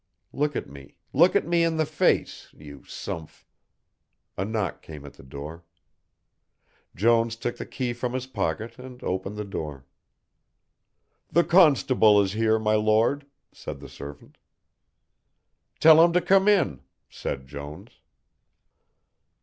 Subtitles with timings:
[0.33, 3.45] Look at me, look at me in the face, you sumph"
[4.35, 5.63] A knock came to the door.
[6.95, 9.85] Jones took the key from his pocket and opened the door.
[11.29, 14.39] "The constable is here, my Lord," said the servant.
[15.79, 17.99] "Tell him to come in," said Jones.